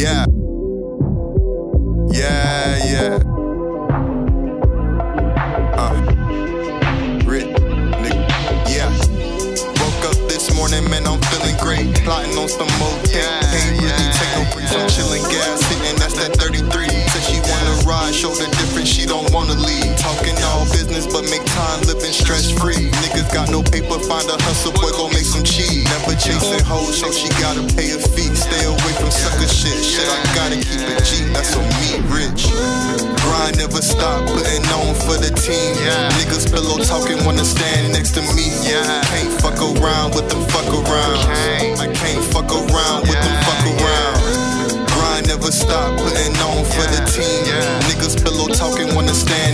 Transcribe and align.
Yeah. 0.00 0.24
Yeah, 2.08 2.86
yeah. 2.88 3.18
Uh. 5.76 5.92
Rich, 7.26 7.44
nigga. 8.00 8.24
Yeah. 8.72 8.88
Woke 9.76 10.04
up 10.08 10.16
this 10.26 10.56
morning, 10.56 10.88
man, 10.88 11.06
I'm 11.06 11.20
feeling 11.20 11.54
great. 11.60 11.94
Plotting 12.02 12.32
on 12.38 12.48
some 12.48 12.72
more 12.78 12.98
cake. 13.02 13.28
Can't 13.52 13.99
show 18.20 18.36
the 18.36 18.44
difference, 18.60 18.92
she 18.92 19.08
don't 19.08 19.24
wanna 19.32 19.56
leave. 19.56 19.96
Talking 19.96 20.36
all 20.52 20.68
business, 20.68 21.08
but 21.08 21.24
make 21.32 21.40
time 21.56 21.80
living 21.88 22.12
stress 22.12 22.52
free. 22.52 22.92
Niggas 23.00 23.32
got 23.32 23.48
no 23.48 23.64
paper, 23.64 23.96
find 23.96 24.28
a 24.28 24.36
hustle, 24.44 24.76
boy, 24.76 24.92
go 24.92 25.08
make 25.08 25.24
some 25.24 25.40
cheese. 25.40 25.88
Never 25.88 26.12
chasing 26.20 26.60
hoes, 26.68 27.00
so 27.00 27.08
she 27.08 27.32
gotta 27.40 27.64
pay 27.72 27.96
a 27.96 27.98
fee. 28.12 28.28
Stay 28.36 28.60
away 28.68 28.92
from 29.00 29.08
sucker 29.08 29.48
shit. 29.48 29.72
Shit, 29.80 30.04
I 30.04 30.20
gotta 30.36 30.60
keep 30.60 30.84
it 30.84 31.00
G, 31.00 31.32
that's 31.32 31.56
on 31.56 31.64
me, 31.80 31.96
rich. 32.12 32.52
Grind 33.24 33.56
never 33.56 33.80
stop, 33.80 34.28
putting 34.28 34.68
on 34.76 34.92
for 35.00 35.16
the 35.16 35.32
team. 35.32 35.72
Niggas 36.20 36.52
pillow 36.52 36.76
talking, 36.84 37.24
wanna 37.24 37.48
stand 37.48 37.96
next 37.96 38.12
to 38.20 38.22
me. 38.36 38.52
Can't 38.68 39.32
fuck 39.40 39.56
around 39.56 40.12
with 40.12 40.28
them 40.28 40.44
fuck 40.52 40.68
around. 40.68 41.24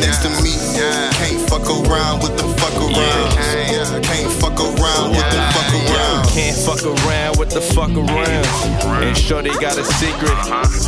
Next 0.00 0.22
to 0.22 0.30
me. 0.42 0.54
Can't 1.18 1.48
fuck 1.48 1.66
around 1.68 2.22
with 2.22 2.36
them 2.38 2.50
fuck 2.56 2.74
around. 2.74 3.30
Can't 4.04 4.32
fuck 4.40 4.58
around 4.58 5.10
with 5.10 5.28
them 5.30 5.44
fuck 5.52 5.72
around. 5.74 6.28
Can't 6.28 6.56
fuck 6.56 6.82
around 6.84 7.38
with 7.38 7.50
the 7.50 7.60
fuck 7.60 7.90
around. 7.90 8.46
And 9.02 9.16
sure 9.16 9.42
they 9.42 9.50
got 9.58 9.78
a 9.78 9.84
secret, 9.84 10.38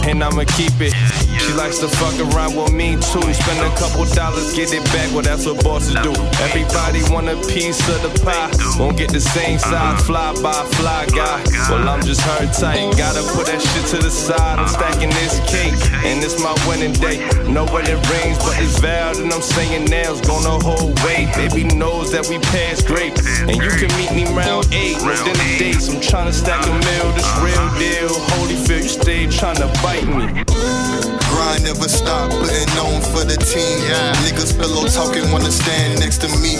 and 0.06 0.22
I'ma 0.22 0.44
keep 0.56 0.72
it. 0.80 0.94
She 1.40 1.52
likes 1.54 1.78
to 1.80 1.88
fuck 1.88 2.14
around 2.20 2.56
with 2.56 2.72
me 2.72 2.96
too. 3.10 3.24
Spend 3.32 3.60
a 3.60 3.70
couple 3.76 4.04
dollars, 4.14 4.52
get 4.54 4.72
it 4.72 4.84
back. 4.92 5.10
Well, 5.12 5.22
that's 5.22 5.46
what 5.46 5.62
bosses 5.64 5.94
do. 6.02 6.12
Everybody 6.44 7.02
want 7.10 7.28
a 7.28 7.36
piece 7.48 7.80
of 7.88 8.02
the 8.02 8.12
pie. 8.24 8.50
Won't 8.78 8.96
get 8.96 9.12
the 9.12 9.20
same 9.20 9.58
size, 9.58 10.02
fly 10.06 10.32
by 10.42 10.52
fly 10.76 11.06
guy. 11.06 11.42
Well, 11.70 11.88
I'm 11.88 12.02
just 12.02 12.20
her 12.20 12.46
tight. 12.52 12.96
Gotta 12.96 13.22
put 13.34 13.46
that 13.46 13.60
shit 13.60 13.86
to 13.92 13.98
the 13.98 14.10
side. 14.10 14.58
I'm 14.58 14.68
stacking 14.68 15.10
this 15.10 15.40
cake, 15.48 15.74
and 16.04 16.22
it's 16.22 16.38
my 16.38 16.54
winning 16.68 16.92
day. 16.92 17.18
Know 17.48 17.66
when 17.66 17.86
it 17.86 18.00
rings, 18.10 18.38
but 18.38 18.54
it's 18.60 18.78
vowed, 18.78 19.16
and 19.16 19.32
I'm 19.32 19.42
saying 19.42 19.90
now 19.90 20.12
it's 20.12 20.20
gonna 20.26 20.62
hold 20.62 20.98
weight. 21.04 21.34
Baby 21.34 21.64
knows 21.64 22.12
that 22.12 22.28
we 22.28 22.38
pass 22.52 22.82
great, 22.82 23.18
and 23.48 23.56
you 23.56 23.70
can 23.80 23.90
meet 23.98 24.12
me 24.12 24.24
round 24.36 24.68
eight. 24.72 24.98
No 25.02 25.14
the 25.24 25.34
dates. 25.58 25.88
I'm 25.88 26.00
trying 26.00 26.26
to 26.26 26.32
stack 26.32 26.64
a 26.66 26.72
meal. 26.72 27.08
This 27.16 27.28
real 27.40 27.66
deal. 27.78 28.12
Holyfield, 28.36 28.82
you 28.82 28.88
stay 28.88 29.26
trying 29.26 29.56
to 29.56 29.68
bite 29.82 30.06
me. 30.06 31.19
Grind 31.40 31.64
never 31.64 31.88
stop, 31.88 32.28
putting 32.28 32.68
on 32.76 33.00
for 33.16 33.24
the 33.24 33.40
team. 33.40 33.80
Yeah. 33.88 34.12
Niggas 34.28 34.52
pillow 34.60 34.84
talking, 34.92 35.24
wanna 35.32 35.48
stand 35.48 35.98
next 35.98 36.20
to 36.20 36.28
me. 36.36 36.52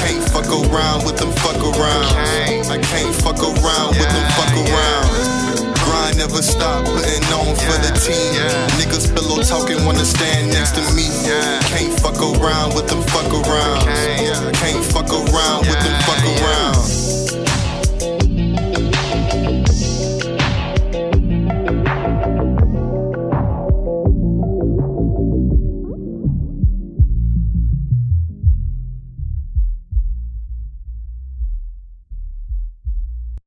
Can't 0.00 0.24
fuck 0.32 0.48
around 0.48 1.04
with 1.04 1.20
them 1.20 1.28
fuck 1.44 1.60
around. 1.60 2.08
I 2.72 2.80
can't 2.80 3.12
fuck 3.20 3.36
around 3.36 4.00
with 4.00 4.08
them 4.08 4.26
fuck 4.32 4.56
around. 4.64 5.76
Grind 5.84 6.16
never 6.16 6.40
stop, 6.40 6.88
putting 6.88 7.20
on 7.36 7.52
for 7.68 7.76
the 7.84 7.92
team. 8.00 8.40
Niggas 8.80 9.12
pillow 9.12 9.44
talking, 9.44 9.84
wanna 9.84 10.08
stand 10.08 10.56
next 10.56 10.72
to 10.72 10.80
me. 10.96 11.04
Can't 11.68 11.92
fuck 12.00 12.16
around 12.16 12.72
with 12.72 12.88
them 12.88 13.04
fuck 13.12 13.28
around. 13.28 13.84
Can't 14.56 14.84
fuck 14.88 15.12
around 15.12 15.68
with 15.68 15.84
them 15.84 16.00